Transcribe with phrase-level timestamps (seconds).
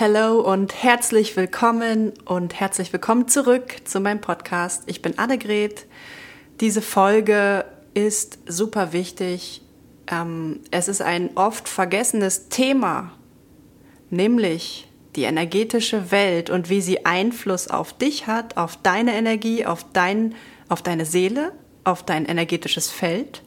[0.00, 4.82] Hallo und herzlich willkommen und herzlich willkommen zurück zu meinem Podcast.
[4.86, 5.86] Ich bin Annegret.
[6.58, 9.62] Diese Folge ist super wichtig.
[10.08, 13.12] Ähm, es ist ein oft vergessenes Thema,
[14.10, 19.86] nämlich die energetische Welt und wie sie Einfluss auf dich hat, auf deine Energie, auf,
[19.92, 20.34] dein,
[20.68, 21.52] auf deine Seele,
[21.84, 23.44] auf dein energetisches Feld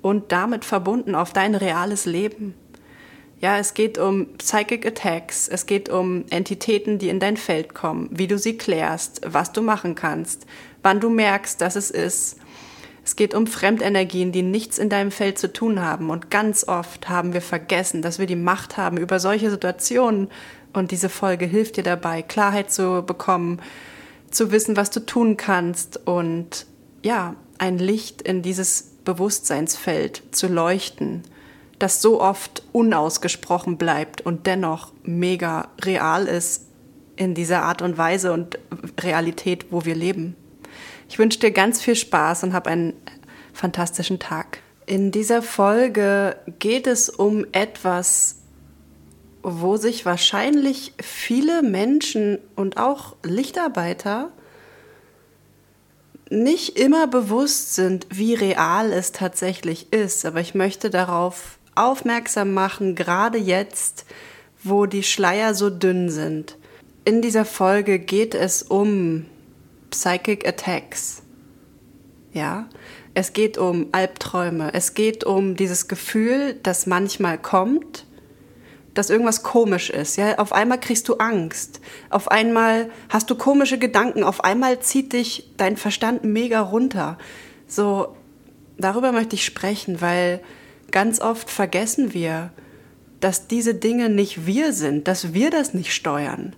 [0.00, 2.54] und damit verbunden auf dein reales Leben.
[3.40, 8.10] Ja, es geht um Psychic Attacks, es geht um Entitäten, die in dein Feld kommen,
[8.12, 10.44] wie du sie klärst, was du machen kannst,
[10.82, 12.36] wann du merkst, dass es ist.
[13.02, 16.10] Es geht um Fremdenergien, die nichts in deinem Feld zu tun haben.
[16.10, 20.28] Und ganz oft haben wir vergessen, dass wir die Macht haben über solche Situationen.
[20.74, 23.62] Und diese Folge hilft dir dabei, Klarheit zu bekommen,
[24.30, 26.66] zu wissen, was du tun kannst und
[27.02, 31.24] ja, ein Licht in dieses Bewusstseinsfeld zu leuchten
[31.80, 36.66] das so oft unausgesprochen bleibt und dennoch mega real ist
[37.16, 38.58] in dieser Art und Weise und
[39.00, 40.36] Realität, wo wir leben.
[41.08, 42.94] Ich wünsche dir ganz viel Spaß und hab einen
[43.52, 44.58] fantastischen Tag.
[44.86, 48.36] In dieser Folge geht es um etwas,
[49.42, 54.30] wo sich wahrscheinlich viele Menschen und auch Lichtarbeiter
[56.28, 60.24] nicht immer bewusst sind, wie real es tatsächlich ist.
[60.26, 64.04] Aber ich möchte darauf aufmerksam machen, gerade jetzt,
[64.62, 66.56] wo die Schleier so dünn sind.
[67.04, 69.26] In dieser Folge geht es um
[69.90, 71.22] Psychic Attacks.
[72.32, 72.68] Ja,
[73.14, 74.72] es geht um Albträume.
[74.72, 78.06] Es geht um dieses Gefühl, das manchmal kommt,
[78.94, 80.16] dass irgendwas komisch ist.
[80.16, 81.80] Ja, auf einmal kriegst du Angst.
[82.10, 84.22] Auf einmal hast du komische Gedanken.
[84.22, 87.18] Auf einmal zieht dich dein Verstand mega runter.
[87.66, 88.14] So,
[88.78, 90.40] darüber möchte ich sprechen, weil
[90.90, 92.50] Ganz oft vergessen wir,
[93.20, 96.56] dass diese Dinge nicht wir sind, dass wir das nicht steuern.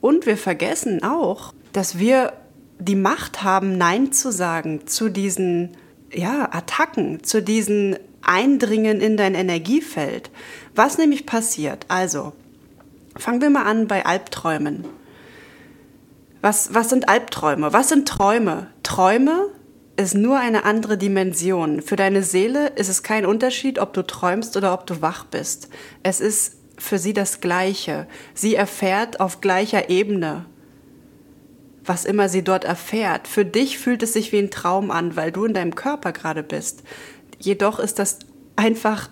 [0.00, 2.32] Und wir vergessen auch, dass wir
[2.78, 5.76] die Macht haben, Nein zu sagen zu diesen
[6.12, 10.30] ja, Attacken, zu diesen Eindringen in dein Energiefeld.
[10.74, 11.84] Was nämlich passiert?
[11.88, 12.32] Also,
[13.16, 14.84] fangen wir mal an bei Albträumen.
[16.40, 17.72] Was, was sind Albträume?
[17.72, 18.68] Was sind Träume?
[18.82, 19.48] Träume
[20.00, 21.82] ist nur eine andere Dimension.
[21.82, 25.68] Für deine Seele ist es kein Unterschied, ob du träumst oder ob du wach bist.
[26.02, 28.06] Es ist für sie das Gleiche.
[28.34, 30.46] Sie erfährt auf gleicher Ebene,
[31.84, 33.28] was immer sie dort erfährt.
[33.28, 36.42] Für dich fühlt es sich wie ein Traum an, weil du in deinem Körper gerade
[36.42, 36.82] bist.
[37.38, 38.18] Jedoch ist das
[38.56, 39.10] einfach,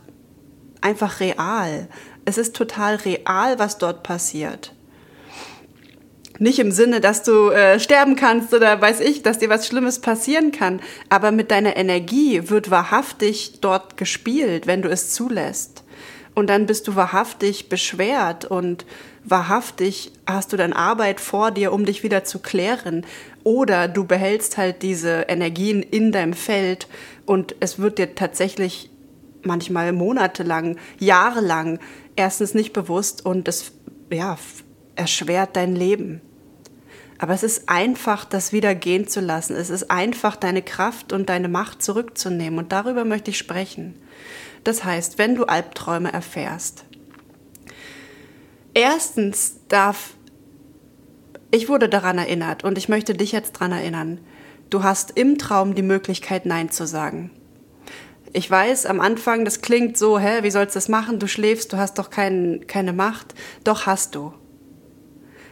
[0.80, 1.88] einfach real.
[2.24, 4.74] Es ist total real, was dort passiert.
[6.38, 10.00] Nicht im Sinne, dass du äh, sterben kannst oder weiß ich, dass dir was Schlimmes
[10.00, 15.82] passieren kann, aber mit deiner Energie wird wahrhaftig dort gespielt, wenn du es zulässt.
[16.34, 18.86] Und dann bist du wahrhaftig beschwert und
[19.24, 23.04] wahrhaftig hast du dann Arbeit vor dir, um dich wieder zu klären.
[23.42, 26.86] Oder du behältst halt diese Energien in deinem Feld
[27.26, 28.90] und es wird dir tatsächlich
[29.42, 31.80] manchmal monatelang, jahrelang
[32.14, 33.72] erstens nicht bewusst und es
[34.12, 34.38] ja,
[34.94, 36.20] erschwert dein Leben.
[37.18, 39.56] Aber es ist einfach, das wieder gehen zu lassen.
[39.56, 42.58] Es ist einfach, deine Kraft und deine Macht zurückzunehmen.
[42.60, 43.94] Und darüber möchte ich sprechen.
[44.62, 46.84] Das heißt, wenn du Albträume erfährst,
[48.72, 50.14] erstens darf,
[51.50, 54.20] ich wurde daran erinnert und ich möchte dich jetzt daran erinnern,
[54.70, 57.30] du hast im Traum die Möglichkeit, Nein zu sagen.
[58.32, 61.18] Ich weiß, am Anfang, das klingt so, hä, wie sollst du das machen?
[61.18, 63.34] Du schläfst, du hast doch kein, keine Macht.
[63.64, 64.34] Doch hast du.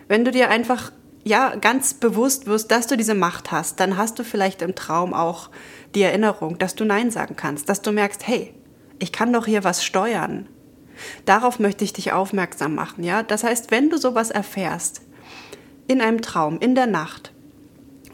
[0.09, 0.93] Wenn du dir einfach
[1.27, 5.13] ja ganz bewusst wirst, dass du diese Macht hast, dann hast du vielleicht im Traum
[5.13, 5.51] auch
[5.97, 8.55] die Erinnerung, dass du Nein sagen kannst, dass du merkst, hey,
[9.01, 10.47] ich kann doch hier was steuern.
[11.25, 13.25] Darauf möchte ich dich aufmerksam machen, ja?
[13.25, 15.03] Das heißt, wenn du sowas erfährst,
[15.89, 17.33] in einem Traum, in der Nacht,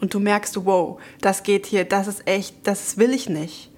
[0.01, 3.71] und du merkst, wow, das geht hier, das ist echt, das will ich nicht,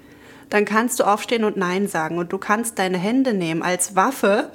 [0.50, 4.52] dann kannst du aufstehen und Nein sagen und du kannst deine Hände nehmen als Waffe.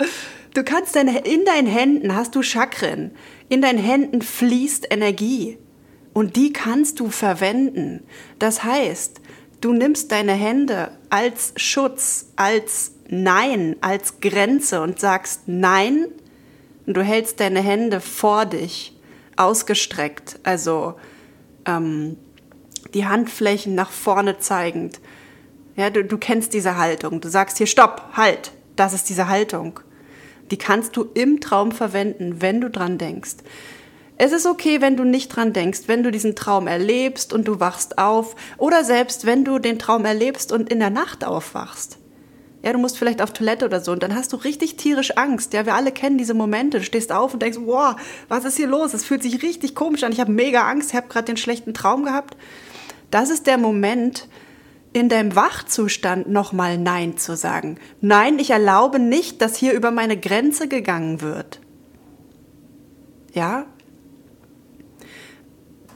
[0.55, 3.13] Du kannst deine, in deinen Händen hast du Chakren.
[3.51, 5.59] In deinen Händen fließt Energie
[6.13, 8.05] und die kannst du verwenden.
[8.39, 9.21] Das heißt,
[9.61, 16.07] du nimmst deine Hände als Schutz, als Nein, als Grenze und sagst Nein
[16.87, 18.97] und du hältst deine Hände vor dich
[19.35, 20.95] ausgestreckt, also
[21.67, 22.19] ähm,
[22.95, 25.01] die Handflächen nach vorne zeigend.
[25.75, 27.21] Ja, du, du kennst diese Haltung.
[27.21, 28.53] Du sagst hier Stopp, halt.
[28.77, 29.81] Das ist diese Haltung.
[30.51, 33.37] Die kannst du im Traum verwenden, wenn du dran denkst.
[34.23, 37.59] Es ist okay, wenn du nicht dran denkst, wenn du diesen Traum erlebst und du
[37.59, 41.97] wachst auf oder selbst wenn du den Traum erlebst und in der Nacht aufwachst.
[42.63, 45.55] Ja, du musst vielleicht auf Toilette oder so und dann hast du richtig tierisch Angst.
[45.55, 46.81] Ja, wir alle kennen diese Momente.
[46.81, 47.97] Du stehst auf und denkst, wow,
[48.29, 48.93] was ist hier los?
[48.93, 50.13] Es fühlt sich richtig komisch an.
[50.13, 50.91] Ich habe mega Angst.
[50.91, 52.37] Ich habe gerade den schlechten Traum gehabt.
[53.11, 54.29] Das ist der Moment,
[54.93, 57.79] in deinem Wachzustand nochmal Nein zu sagen.
[58.01, 61.61] Nein, ich erlaube nicht, dass hier über meine Grenze gegangen wird.
[63.33, 63.67] Ja?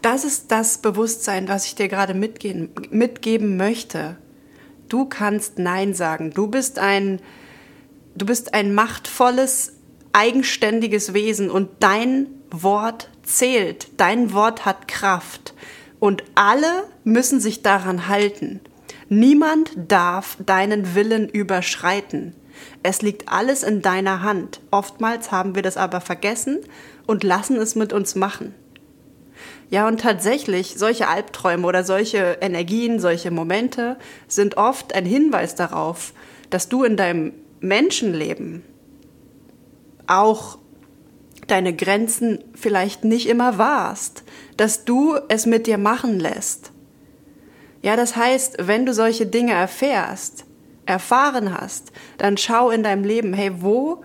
[0.00, 4.16] Das ist das Bewusstsein, was ich dir gerade mitgehen, mitgeben möchte.
[4.88, 6.30] Du kannst Nein sagen.
[6.30, 7.20] Du bist ein,
[8.14, 9.72] du bist ein machtvolles,
[10.12, 13.88] eigenständiges Wesen und dein Wort zählt.
[13.96, 15.54] Dein Wort hat Kraft.
[15.98, 18.60] Und alle müssen sich daran halten.
[19.16, 22.34] Niemand darf deinen Willen überschreiten.
[22.82, 24.60] Es liegt alles in deiner Hand.
[24.72, 26.58] Oftmals haben wir das aber vergessen
[27.06, 28.56] und lassen es mit uns machen.
[29.70, 36.12] Ja, und tatsächlich, solche Albträume oder solche Energien, solche Momente sind oft ein Hinweis darauf,
[36.50, 38.64] dass du in deinem Menschenleben
[40.08, 40.58] auch
[41.46, 44.24] deine Grenzen vielleicht nicht immer wahrst,
[44.56, 46.73] dass du es mit dir machen lässt.
[47.84, 50.46] Ja, das heißt, wenn du solche Dinge erfährst,
[50.86, 54.02] erfahren hast, dann schau in deinem Leben, hey, wo,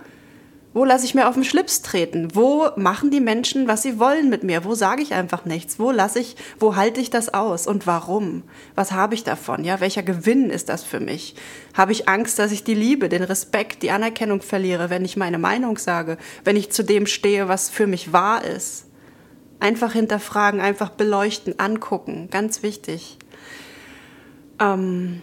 [0.74, 2.28] wo lasse ich mir auf den Schlips treten?
[2.34, 4.66] Wo machen die Menschen, was sie wollen mit mir?
[4.66, 5.78] Wo sage ich einfach nichts?
[5.78, 8.42] Wo lasse ich, wo halte ich das aus und warum?
[8.74, 9.64] Was habe ich davon?
[9.64, 11.34] Ja, welcher Gewinn ist das für mich?
[11.72, 15.38] Habe ich Angst, dass ich die Liebe, den Respekt, die Anerkennung verliere, wenn ich meine
[15.38, 18.88] Meinung sage, wenn ich zu dem stehe, was für mich wahr ist?
[19.58, 23.16] Einfach hinterfragen, einfach beleuchten, angucken, ganz wichtig.
[24.60, 25.22] Ähm,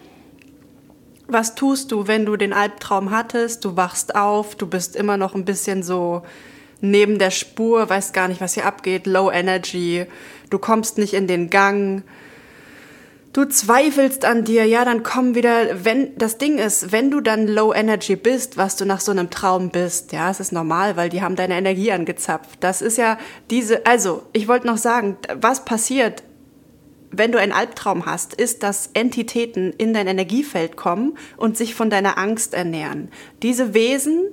[1.28, 3.63] was tust du, wenn du den Albtraum hattest?
[3.66, 6.24] Du wachst auf, du bist immer noch ein bisschen so
[6.80, 10.06] neben der Spur, weißt gar nicht, was hier abgeht, Low Energy,
[10.50, 12.04] du kommst nicht in den Gang,
[13.34, 17.48] du zweifelst an dir, ja, dann komm wieder, wenn, das Ding ist, wenn du dann
[17.48, 21.10] Low Energy bist, was du nach so einem Traum bist, ja, es ist normal, weil
[21.10, 22.57] die haben deine Energie angezapft.
[22.62, 23.18] Das ist ja
[23.50, 26.24] diese, also, ich wollte noch sagen, was passiert,
[27.12, 31.89] wenn du einen Albtraum hast, ist, dass Entitäten in dein Energiefeld kommen und sich von
[31.89, 33.09] deiner Angst ernähren.
[33.44, 34.25] Diese Wesen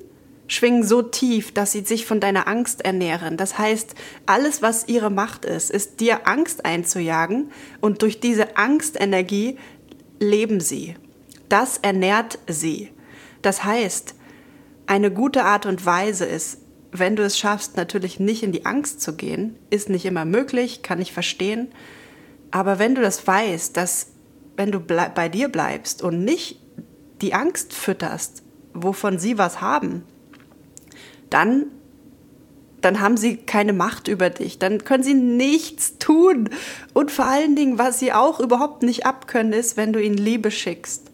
[0.47, 3.37] schwingen so tief, dass sie sich von deiner Angst ernähren.
[3.37, 3.94] Das heißt,
[4.26, 7.50] alles, was ihre Macht ist, ist dir Angst einzujagen
[7.81, 9.59] und durch diese Angstenergie
[10.20, 10.97] leben sie.
[11.49, 12.91] Das ernährt sie.
[13.43, 14.15] Das heißt,
[14.87, 16.59] eine gute Art und Weise ist,
[16.93, 20.82] wenn du es schaffst, natürlich nicht in die Angst zu gehen, ist nicht immer möglich,
[20.82, 21.69] kann ich verstehen,
[22.55, 24.12] aber wenn du das weißt, dass
[24.56, 26.61] wenn du bei dir bleibst und nicht
[27.21, 30.05] die Angst fütterst, wovon sie was haben,
[31.31, 31.67] dann,
[32.81, 34.61] dann haben sie keine Macht über dich.
[34.61, 36.49] Dann können sie nichts tun.
[36.93, 40.53] Und vor allen Dingen, was sie auch überhaupt nicht abkönnen, ist, wenn du ihnen Liebe
[40.53, 41.11] schickst.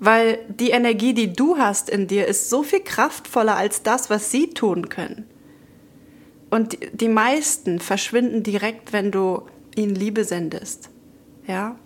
[0.00, 4.30] Weil die Energie, die du hast in dir, ist so viel kraftvoller als das, was
[4.30, 5.24] sie tun können.
[6.50, 9.46] Und die meisten verschwinden direkt, wenn du
[9.76, 10.88] ihnen Liebe sendest.
[11.46, 11.76] Ja?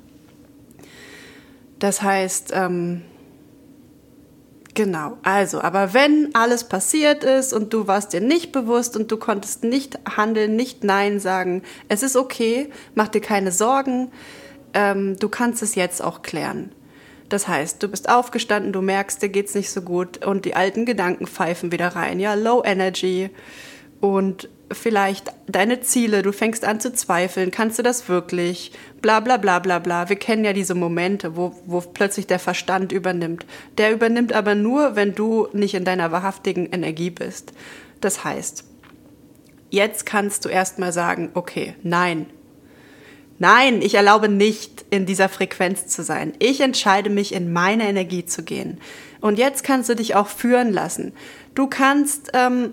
[1.78, 3.02] Das heißt, ähm,
[4.74, 9.16] genau, also, aber wenn alles passiert ist und du warst dir nicht bewusst und du
[9.16, 14.10] konntest nicht handeln, nicht Nein sagen, es ist okay, mach dir keine Sorgen,
[14.72, 16.72] ähm, du kannst es jetzt auch klären.
[17.28, 20.86] Das heißt, du bist aufgestanden, du merkst, dir geht's nicht so gut und die alten
[20.86, 22.20] Gedanken pfeifen wieder rein.
[22.20, 23.30] Ja, Low Energy
[24.00, 29.36] und vielleicht deine Ziele, du fängst an zu zweifeln, kannst du das wirklich, bla bla
[29.36, 30.08] bla bla bla.
[30.08, 33.46] Wir kennen ja diese Momente, wo, wo plötzlich der Verstand übernimmt.
[33.78, 37.52] Der übernimmt aber nur, wenn du nicht in deiner wahrhaftigen Energie bist.
[38.00, 38.64] Das heißt,
[39.70, 42.26] jetzt kannst du erstmal sagen, okay, nein.
[43.38, 46.32] Nein, ich erlaube nicht, in dieser Frequenz zu sein.
[46.38, 48.80] Ich entscheide mich, in meine Energie zu gehen.
[49.20, 51.12] Und jetzt kannst du dich auch führen lassen.
[51.54, 52.72] Du kannst ähm,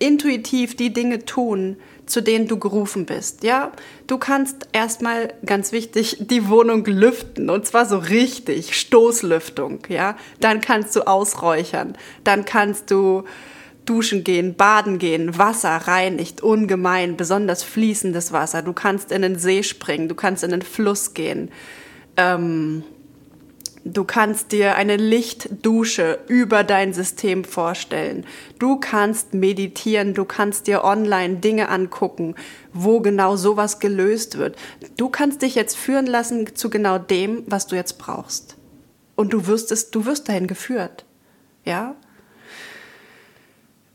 [0.00, 1.76] intuitiv die Dinge tun,
[2.06, 3.44] zu denen du gerufen bist.
[3.44, 3.70] Ja,
[4.08, 9.80] du kannst erstmal ganz wichtig die Wohnung lüften und zwar so richtig Stoßlüftung.
[9.88, 13.24] Ja, dann kannst du ausräuchern, dann kannst du
[13.86, 18.62] duschen gehen, baden gehen, Wasser reinigt ungemein, besonders fließendes Wasser.
[18.62, 21.50] Du kannst in den See springen, du kannst in den Fluss gehen.
[22.16, 22.84] Ähm,
[23.84, 28.26] Du kannst dir eine Lichtdusche über dein System vorstellen.
[28.58, 32.34] Du kannst meditieren, du kannst dir online Dinge angucken,
[32.74, 34.56] wo genau sowas gelöst wird.
[34.98, 38.56] Du kannst dich jetzt führen lassen zu genau dem, was du jetzt brauchst.
[39.16, 41.06] Und du wirst es, du wirst dahin geführt.
[41.64, 41.94] Ja?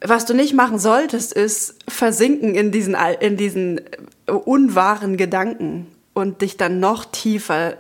[0.02, 3.82] Was du nicht machen solltest, ist versinken in diesen, in diesen
[4.26, 7.78] unwahren Gedanken und dich dann noch tiefer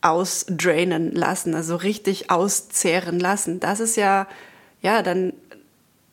[0.00, 3.60] ausdrainen lassen, also richtig auszehren lassen.
[3.60, 4.26] Das ist ja,
[4.80, 5.32] ja, dann,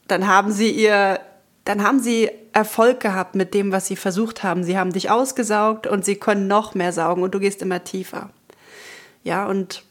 [0.07, 1.19] dann haben sie ihr,
[1.65, 4.63] dann haben sie Erfolg gehabt mit dem, was sie versucht haben.
[4.63, 8.29] Sie haben dich ausgesaugt und sie können noch mehr saugen und du gehst immer tiefer.
[9.23, 9.83] Ja, und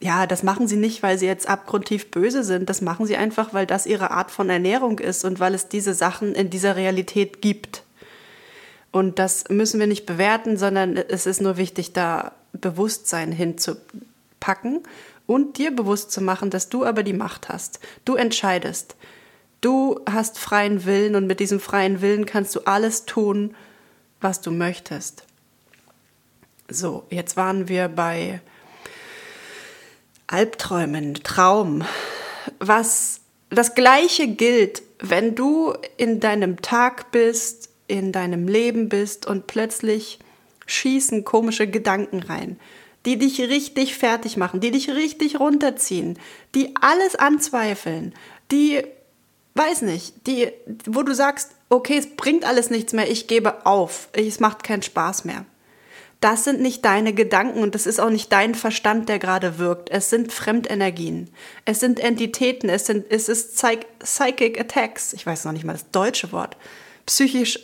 [0.00, 2.70] ja, das machen sie nicht, weil sie jetzt abgrundtief böse sind.
[2.70, 5.94] Das machen sie einfach, weil das ihre Art von Ernährung ist und weil es diese
[5.94, 7.82] Sachen in dieser Realität gibt.
[8.90, 14.82] Und das müssen wir nicht bewerten, sondern es ist nur wichtig, da Bewusstsein hinzupacken
[15.26, 17.80] und dir bewusst zu machen, dass du aber die Macht hast.
[18.04, 18.96] Du entscheidest.
[19.60, 23.54] Du hast freien Willen und mit diesem freien Willen kannst du alles tun,
[24.20, 25.24] was du möchtest.
[26.68, 28.40] So, jetzt waren wir bei
[30.26, 31.84] Albträumen, Traum.
[32.58, 39.46] Was das gleiche gilt, wenn du in deinem Tag bist, in deinem Leben bist und
[39.46, 40.18] plötzlich
[40.66, 42.60] schießen komische Gedanken rein,
[43.06, 46.18] die dich richtig fertig machen, die dich richtig runterziehen,
[46.54, 48.14] die alles anzweifeln,
[48.52, 48.82] die,
[49.54, 50.52] weiß nicht, die,
[50.86, 54.82] wo du sagst, okay, es bringt alles nichts mehr, ich gebe auf, es macht keinen
[54.82, 55.44] Spaß mehr.
[56.20, 59.88] Das sind nicht deine Gedanken und das ist auch nicht dein Verstand, der gerade wirkt.
[59.88, 61.30] Es sind Fremdenergien.
[61.64, 62.68] Es sind Entitäten.
[62.68, 65.12] Es, sind, es ist Psych Psychic Attacks.
[65.12, 66.56] Ich weiß noch nicht mal das deutsche Wort.
[67.06, 67.60] Psychisch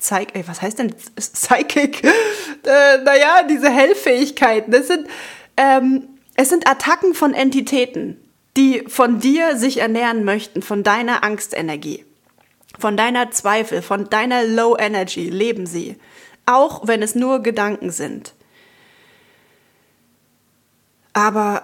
[0.00, 2.02] Zeig, ey, was heißt denn Psychic?
[2.02, 4.72] äh, naja, diese Hellfähigkeiten.
[4.72, 5.06] Das sind,
[5.56, 8.16] ähm, es sind Attacken von Entitäten,
[8.56, 12.04] die von dir sich ernähren möchten, von deiner Angstenergie,
[12.78, 15.96] von deiner Zweifel, von deiner Low Energy leben sie.
[16.46, 18.34] Auch wenn es nur Gedanken sind.
[21.12, 21.62] Aber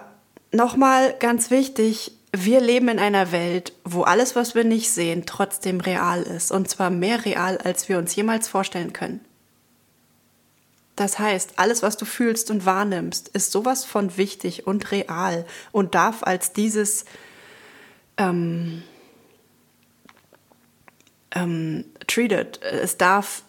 [0.51, 5.79] nochmal ganz wichtig, wir leben in einer Welt, wo alles, was wir nicht sehen, trotzdem
[5.79, 6.51] real ist.
[6.51, 9.21] Und zwar mehr real, als wir uns jemals vorstellen können.
[10.95, 15.93] Das heißt, alles, was du fühlst und wahrnimmst, ist sowas von wichtig und real und
[15.93, 17.05] darf als dieses
[18.17, 18.81] ähm,
[21.35, 23.43] ähm, treated, es darf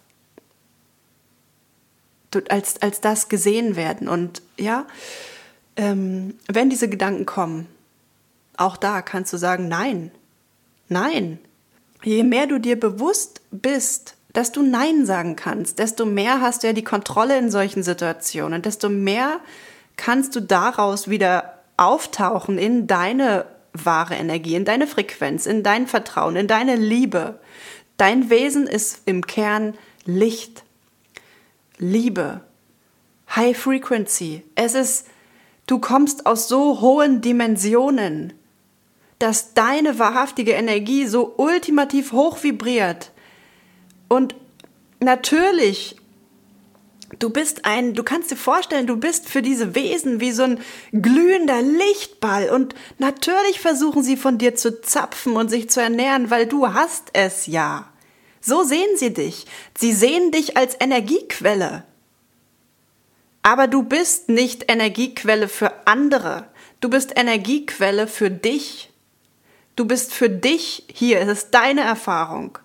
[2.51, 4.09] als, als das gesehen werden.
[4.09, 4.87] Und ja,
[5.77, 7.67] ähm, wenn diese Gedanken kommen,
[8.59, 10.11] auch da kannst du sagen, nein,
[10.89, 11.39] nein.
[12.03, 16.69] Je mehr du dir bewusst bist, dass du Nein sagen kannst, desto mehr hast du
[16.69, 19.41] ja die Kontrolle in solchen Situationen, desto mehr
[19.97, 26.37] kannst du daraus wieder auftauchen in deine wahre Energie, in deine Frequenz, in dein Vertrauen,
[26.37, 27.41] in deine Liebe.
[27.97, 29.75] Dein Wesen ist im Kern
[30.05, 30.63] Licht,
[31.79, 32.41] Liebe,
[33.35, 34.45] High Frequency.
[34.55, 35.07] Es ist,
[35.67, 38.35] du kommst aus so hohen Dimensionen
[39.19, 43.13] dass deine wahrhaftige Energie so ultimativ hoch vibriert.
[44.09, 44.35] Und
[45.01, 45.97] natürlich,
[47.19, 50.61] du bist ein, du kannst dir vorstellen, du bist für diese Wesen wie so ein
[50.93, 52.51] glühender Lichtball.
[52.51, 57.11] Und natürlich versuchen sie von dir zu zapfen und sich zu ernähren, weil du hast
[57.13, 57.91] es ja.
[58.41, 59.47] So sehen sie dich.
[59.77, 61.85] Sie sehen dich als Energiequelle.
[63.43, 66.49] Aber du bist nicht Energiequelle für andere.
[66.81, 68.91] Du bist Energiequelle für dich.
[69.79, 72.59] Du bist für dich hier, es ist deine Erfahrung.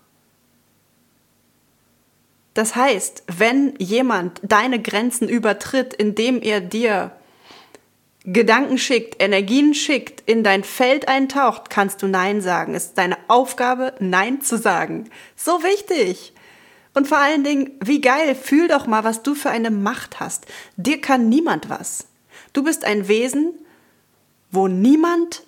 [2.55, 7.11] Das heißt, wenn jemand deine Grenzen übertritt, indem er dir
[8.23, 12.73] Gedanken schickt, Energien schickt, in dein Feld eintaucht, kannst du Nein sagen.
[12.73, 15.07] Es ist deine Aufgabe, Nein zu sagen.
[15.35, 16.33] So wichtig.
[16.95, 20.47] Und vor allen Dingen, wie geil, fühl doch mal, was du für eine Macht hast.
[20.77, 22.07] Dir kann niemand was.
[22.53, 23.53] Du bist ein Wesen,
[24.49, 25.43] wo niemand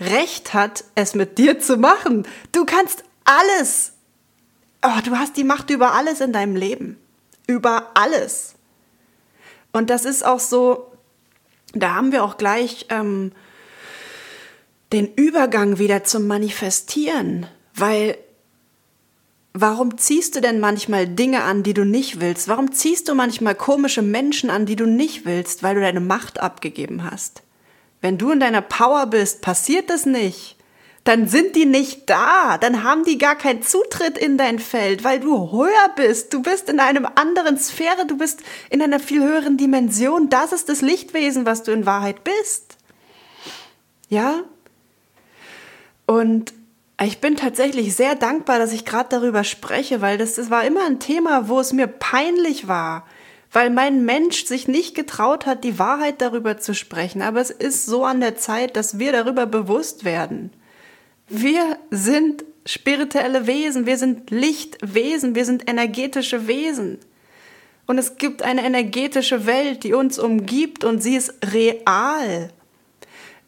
[0.00, 2.26] Recht hat, es mit dir zu machen.
[2.52, 3.92] Du kannst alles.
[4.82, 6.98] Oh, du hast die Macht über alles in deinem Leben.
[7.46, 8.54] Über alles.
[9.72, 10.92] Und das ist auch so,
[11.72, 13.32] da haben wir auch gleich ähm,
[14.92, 17.46] den Übergang wieder zum Manifestieren.
[17.74, 18.16] Weil
[19.58, 22.46] Warum ziehst du denn manchmal Dinge an, die du nicht willst?
[22.46, 26.40] Warum ziehst du manchmal komische Menschen an, die du nicht willst, weil du deine Macht
[26.40, 27.42] abgegeben hast?
[28.00, 30.56] Wenn du in deiner Power bist, passiert das nicht.
[31.04, 32.58] Dann sind die nicht da.
[32.58, 36.34] Dann haben die gar keinen Zutritt in dein Feld, weil du höher bist.
[36.34, 38.06] Du bist in einem anderen Sphäre.
[38.06, 40.28] Du bist in einer viel höheren Dimension.
[40.28, 42.76] Das ist das Lichtwesen, was du in Wahrheit bist.
[44.08, 44.42] Ja?
[46.06, 46.52] Und
[47.00, 50.86] ich bin tatsächlich sehr dankbar, dass ich gerade darüber spreche, weil das, das war immer
[50.86, 53.06] ein Thema, wo es mir peinlich war
[53.52, 57.22] weil mein Mensch sich nicht getraut hat, die Wahrheit darüber zu sprechen.
[57.22, 60.50] Aber es ist so an der Zeit, dass wir darüber bewusst werden.
[61.28, 66.98] Wir sind spirituelle Wesen, wir sind Lichtwesen, wir sind energetische Wesen.
[67.86, 72.50] Und es gibt eine energetische Welt, die uns umgibt und sie ist real.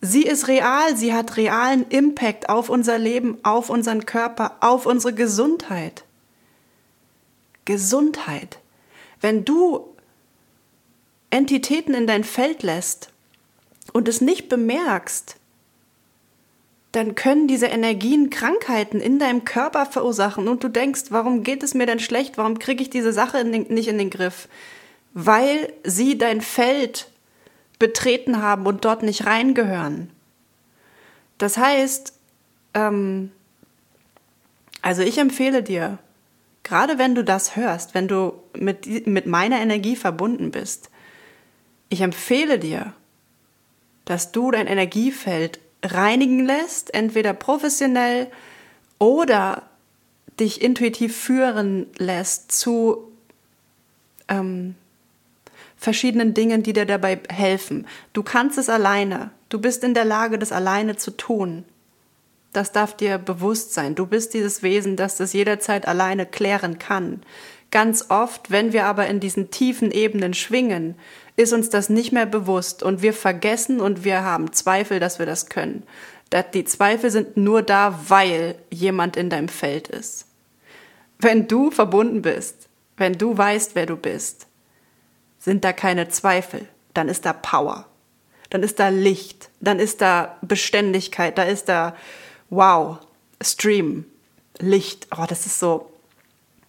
[0.00, 5.12] Sie ist real, sie hat realen Impact auf unser Leben, auf unseren Körper, auf unsere
[5.12, 6.04] Gesundheit.
[7.64, 8.58] Gesundheit.
[9.20, 9.94] Wenn du
[11.30, 13.10] Entitäten in dein Feld lässt
[13.92, 15.36] und es nicht bemerkst,
[16.92, 21.74] dann können diese Energien Krankheiten in deinem Körper verursachen und du denkst, warum geht es
[21.74, 22.38] mir denn schlecht?
[22.38, 24.48] Warum kriege ich diese Sache in den, nicht in den Griff?
[25.12, 27.10] Weil sie dein Feld
[27.78, 30.10] betreten haben und dort nicht reingehören.
[31.36, 32.14] Das heißt,
[32.74, 33.30] ähm,
[34.82, 35.98] also ich empfehle dir,
[36.68, 40.90] gerade wenn du das hörst, wenn du mit, mit meiner Energie verbunden bist,
[41.88, 42.92] ich empfehle dir,
[44.04, 48.28] dass du dein Energiefeld reinigen lässt, entweder professionell
[48.98, 49.62] oder
[50.38, 53.12] dich intuitiv führen lässt zu
[54.28, 54.74] ähm,
[55.76, 57.86] verschiedenen Dingen, die dir dabei helfen.
[58.12, 59.30] Du kannst es alleine.
[59.48, 61.64] Du bist in der Lage, das alleine zu tun.
[62.52, 63.94] Das darf dir bewusst sein.
[63.94, 67.22] Du bist dieses Wesen, das das jederzeit alleine klären kann.
[67.70, 70.94] Ganz oft, wenn wir aber in diesen tiefen Ebenen schwingen,
[71.36, 75.26] ist uns das nicht mehr bewusst und wir vergessen und wir haben Zweifel, dass wir
[75.26, 75.84] das können.
[76.54, 80.26] Die Zweifel sind nur da, weil jemand in deinem Feld ist.
[81.18, 84.46] Wenn du verbunden bist, wenn du weißt, wer du bist,
[85.38, 87.86] sind da keine Zweifel, dann ist da Power,
[88.50, 91.94] dann ist da Licht, dann ist da Beständigkeit, da ist da
[92.50, 92.98] Wow,
[93.42, 94.04] Stream,
[94.58, 95.08] Licht.
[95.16, 95.90] Oh, das ist so,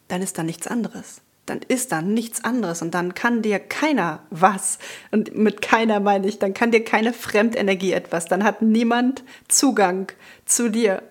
[0.08, 4.20] dann ist da nichts anderes dann ist da nichts anderes und dann kann dir keiner
[4.30, 4.78] was.
[5.12, 8.26] Und mit keiner meine ich, dann kann dir keine Fremdenergie etwas.
[8.26, 10.12] Dann hat niemand Zugang
[10.46, 11.02] zu dir.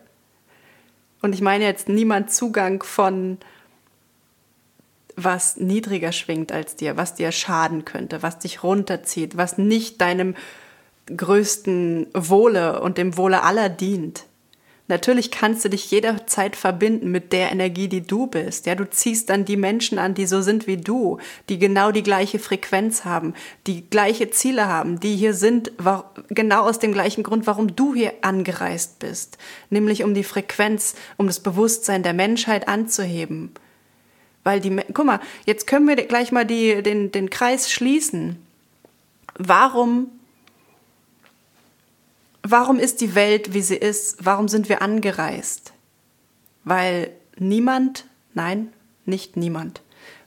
[1.21, 3.39] Und ich meine jetzt niemand Zugang von
[5.17, 10.37] was niedriger schwingt als dir, was dir schaden könnte, was dich runterzieht, was nicht deinem
[11.07, 14.27] größten Wohle und dem Wohle aller dient.
[14.89, 18.65] Natürlich kannst du dich jederzeit verbinden mit der Energie, die du bist.
[18.65, 21.19] Ja, du ziehst dann die Menschen an, die so sind wie du,
[21.51, 23.35] die genau die gleiche Frequenz haben,
[23.67, 25.73] die gleiche Ziele haben, die hier sind,
[26.31, 29.37] genau aus dem gleichen Grund, warum du hier angereist bist.
[29.69, 33.53] Nämlich um die Frequenz, um das Bewusstsein der Menschheit anzuheben.
[34.43, 38.37] Weil die, guck mal, jetzt können wir gleich mal die, den, den Kreis schließen.
[39.37, 40.18] Warum
[42.43, 44.25] Warum ist die Welt, wie sie ist?
[44.25, 45.73] Warum sind wir angereist?
[46.65, 48.73] Weil niemand, nein,
[49.05, 49.83] nicht niemand,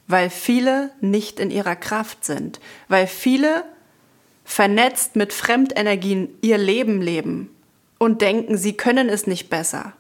[0.07, 3.63] weil viele nicht in ihrer Kraft sind, weil viele
[4.43, 7.49] vernetzt mit Fremdenergien ihr Leben leben
[7.97, 9.93] und denken, sie können es nicht besser.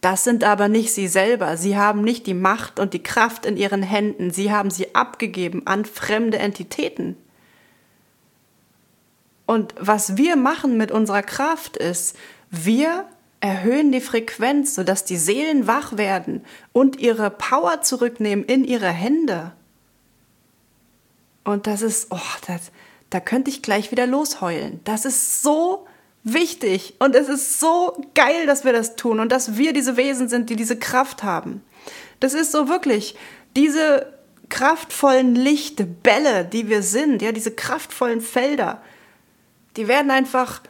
[0.00, 1.56] Das sind aber nicht sie selber.
[1.56, 4.32] Sie haben nicht die Macht und die Kraft in ihren Händen.
[4.32, 7.16] Sie haben sie abgegeben an fremde Entitäten.
[9.52, 12.16] Und was wir machen mit unserer Kraft ist,
[12.50, 13.04] wir
[13.40, 19.52] erhöhen die Frequenz, sodass die Seelen wach werden und ihre Power zurücknehmen in ihre Hände.
[21.44, 22.72] Und das ist, oh, das,
[23.10, 24.80] da könnte ich gleich wieder losheulen.
[24.84, 25.86] Das ist so
[26.24, 30.30] wichtig und es ist so geil, dass wir das tun und dass wir diese Wesen
[30.30, 31.62] sind, die diese Kraft haben.
[32.20, 33.16] Das ist so wirklich
[33.54, 34.14] diese
[34.48, 38.80] kraftvollen Lichtbälle, die wir sind, ja, diese kraftvollen Felder
[39.76, 40.62] die werden einfach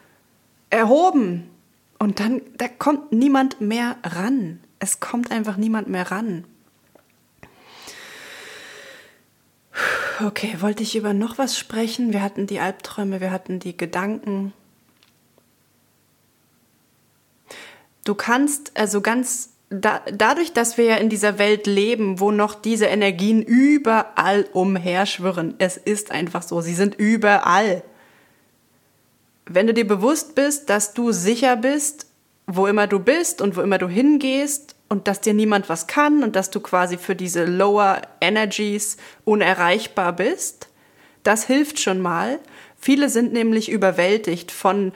[0.70, 1.50] erhoben
[1.98, 4.60] und dann, da kommt niemand mehr ran.
[4.78, 6.44] Es kommt einfach niemand mehr ran.
[10.24, 12.12] Okay, wollte ich über noch was sprechen?
[12.12, 14.52] Wir hatten die Albträume, wir hatten die Gedanken.
[18.04, 22.54] Du kannst also ganz da, dadurch, dass wir ja in dieser Welt leben, wo noch
[22.54, 27.82] diese Energien überall umherschwirren, es ist einfach so, sie sind überall
[29.46, 32.06] wenn du dir bewusst bist, dass du sicher bist,
[32.46, 36.22] wo immer du bist und wo immer du hingehst und dass dir niemand was kann
[36.22, 40.68] und dass du quasi für diese Lower Energies unerreichbar bist,
[41.22, 42.40] das hilft schon mal.
[42.78, 44.92] Viele sind nämlich überwältigt von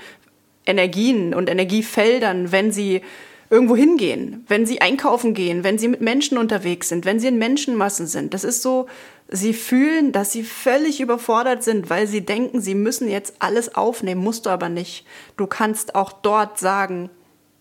[0.67, 3.03] Energien und Energiefeldern, wenn sie
[3.51, 7.39] irgendwo hingehen, wenn sie einkaufen gehen, wenn sie mit Menschen unterwegs sind, wenn sie in
[7.39, 8.35] Menschenmassen sind.
[8.35, 8.87] Das ist so,
[9.29, 14.23] sie fühlen, dass sie völlig überfordert sind, weil sie denken, sie müssen jetzt alles aufnehmen,
[14.23, 15.07] musst du aber nicht.
[15.37, 17.11] Du kannst auch dort sagen,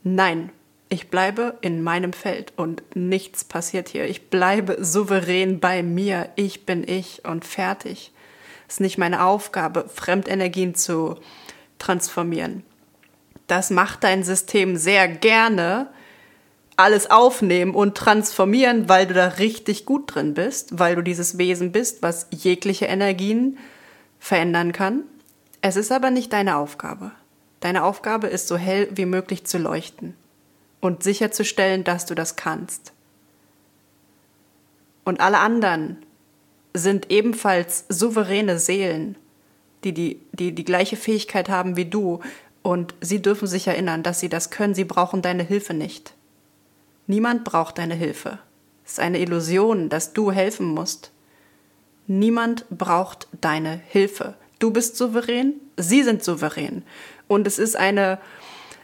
[0.04, 0.52] nein,
[0.90, 4.06] ich bleibe in meinem Feld und nichts passiert hier.
[4.06, 6.30] Ich bleibe souverän bei mir.
[6.36, 8.12] Ich bin ich und fertig.
[8.68, 11.16] Es ist nicht meine Aufgabe, Fremdenergien zu
[11.80, 12.64] transformieren.
[13.48, 15.88] Das macht dein System sehr gerne,
[16.78, 21.72] alles aufnehmen und transformieren, weil du da richtig gut drin bist, weil du dieses Wesen
[21.72, 23.58] bist, was jegliche Energien
[24.20, 25.04] verändern kann.
[25.62, 27.12] Es ist aber nicht deine Aufgabe.
[27.60, 30.16] Deine Aufgabe ist, so hell wie möglich zu leuchten
[30.82, 32.94] und sicherzustellen, dass du das kannst.
[35.04, 36.06] Und alle anderen
[36.74, 39.16] sind ebenfalls souveräne Seelen,
[39.84, 42.20] die die, die die gleiche Fähigkeit haben wie du.
[42.66, 44.74] Und sie dürfen sich erinnern, dass sie das können.
[44.74, 46.16] Sie brauchen deine Hilfe nicht.
[47.06, 48.40] Niemand braucht deine Hilfe.
[48.84, 51.12] Es ist eine Illusion, dass du helfen musst.
[52.08, 54.34] Niemand braucht deine Hilfe.
[54.58, 56.82] Du bist souverän, sie sind souverän.
[57.28, 58.18] Und es ist eine,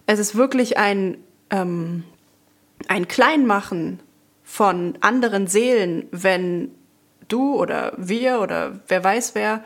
[0.05, 1.17] es ist wirklich ein,
[1.49, 2.03] ähm,
[2.87, 3.99] ein Kleinmachen
[4.43, 6.69] von anderen Seelen, wenn
[7.29, 9.63] du oder wir oder wer weiß wer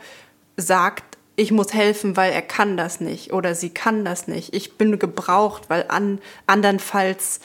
[0.56, 4.54] sagt, ich muss helfen, weil er kann das nicht oder sie kann das nicht.
[4.54, 7.40] Ich bin gebraucht, weil an, andernfalls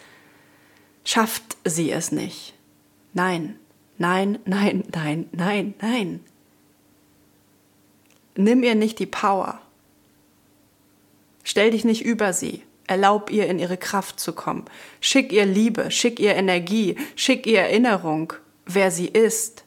[1.04, 2.54] schafft sie es nicht.
[3.13, 3.60] Nein,
[3.97, 6.19] nein, nein, nein, nein, nein.
[8.36, 9.62] Nimm ihr nicht die Power.
[11.43, 12.63] Stell dich nicht über sie.
[12.88, 14.65] Erlaub ihr, in ihre Kraft zu kommen.
[15.01, 18.34] Schick ihr Liebe, schick ihr Energie, schick ihr Erinnerung,
[18.65, 19.63] wer sie ist.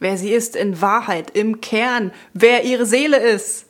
[0.00, 3.66] Wer sie ist in Wahrheit, im Kern, wer ihre Seele ist.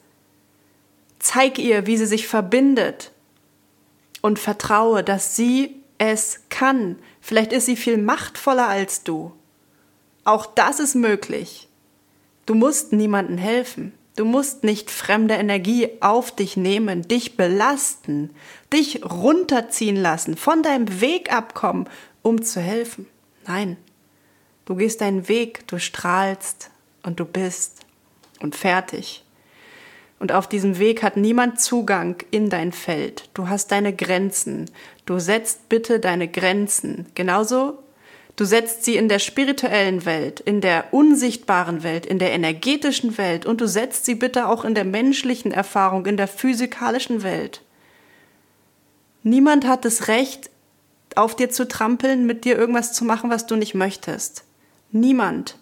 [1.18, 3.12] Zeig ihr, wie sie sich verbindet.
[4.20, 6.96] Und vertraue, dass sie es kann.
[7.20, 9.32] Vielleicht ist sie viel machtvoller als du.
[10.24, 11.68] Auch das ist möglich.
[12.46, 13.92] Du musst niemandem helfen.
[14.16, 18.30] Du musst nicht fremde Energie auf dich nehmen, dich belasten,
[18.72, 21.88] dich runterziehen lassen, von deinem Weg abkommen,
[22.22, 23.06] um zu helfen.
[23.46, 23.76] Nein,
[24.68, 26.70] du gehst deinen Weg, du strahlst
[27.02, 27.80] und du bist
[28.40, 29.24] und fertig.
[30.18, 33.30] Und auf diesem Weg hat niemand Zugang in dein Feld.
[33.32, 34.70] Du hast deine Grenzen.
[35.06, 37.06] Du setzt bitte deine Grenzen.
[37.14, 37.78] Genauso
[38.36, 43.46] Du setzt sie in der spirituellen Welt, in der unsichtbaren Welt, in der energetischen Welt
[43.46, 47.62] und du setzt sie bitte auch in der menschlichen Erfahrung, in der physikalischen Welt.
[49.24, 50.50] Niemand hat das Recht,
[51.16, 54.44] auf dir zu trampeln, mit dir irgendwas zu machen, was du nicht möchtest.
[54.90, 55.58] Niemand.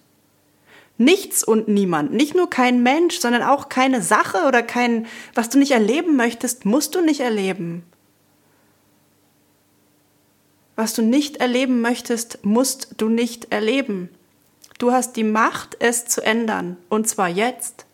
[0.99, 2.12] Nichts und niemand.
[2.12, 6.65] Nicht nur kein Mensch, sondern auch keine Sache oder kein, was du nicht erleben möchtest,
[6.65, 7.85] musst du nicht erleben.
[10.75, 14.11] Was du nicht erleben möchtest, musst du nicht erleben.
[14.79, 17.87] Du hast die Macht, es zu ändern, und zwar jetzt,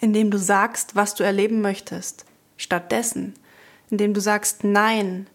[0.00, 2.26] indem du sagst, was du erleben möchtest,
[2.58, 3.34] stattdessen,
[3.90, 5.26] indem du sagst Nein.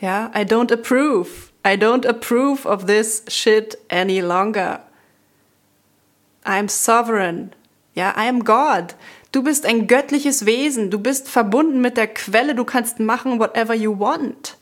[0.00, 1.53] Ja, I don't approve.
[1.64, 4.80] I don't approve of this shit any longer.
[6.44, 7.52] I'm sovereign.
[7.94, 8.94] Ja, I am God.
[9.32, 13.74] Du bist ein göttliches Wesen, du bist verbunden mit der Quelle, du kannst machen whatever
[13.74, 14.56] you want.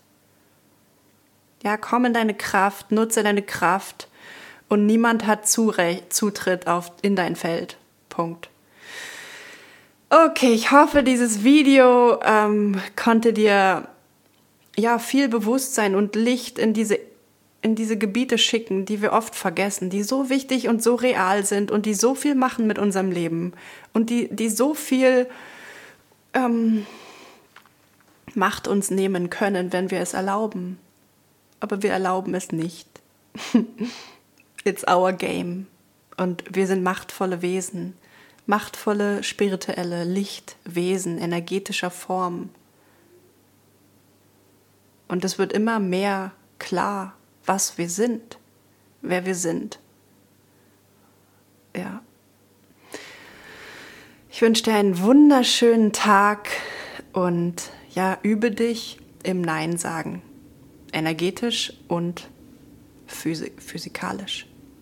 [1.62, 4.08] Ja, komm in deine Kraft, nutze deine Kraft
[4.68, 7.76] und niemand hat Zutritt auf, in dein Feld.
[8.08, 8.48] Punkt.
[10.08, 13.88] Okay, ich hoffe, dieses Video ähm, konnte dir
[14.76, 16.98] ja viel Bewusstsein und Licht in diese
[17.64, 21.70] in diese Gebiete schicken, die wir oft vergessen, die so wichtig und so real sind
[21.70, 23.52] und die so viel machen mit unserem Leben
[23.92, 25.28] und die, die so viel
[26.34, 26.84] ähm,
[28.34, 30.78] Macht uns nehmen können, wenn wir es erlauben.
[31.60, 32.88] Aber wir erlauben es nicht.
[34.64, 35.66] It's our game.
[36.16, 37.94] Und wir sind machtvolle Wesen,
[38.46, 42.50] machtvolle spirituelle Lichtwesen energetischer Form.
[45.08, 48.38] Und es wird immer mehr klar was wir sind,
[49.00, 49.78] wer wir sind.
[51.76, 52.02] Ja.
[54.30, 56.48] Ich wünsche dir einen wunderschönen Tag
[57.12, 60.22] und ja, übe dich im Nein sagen.
[60.92, 62.28] Energetisch und
[63.06, 64.46] physikalisch.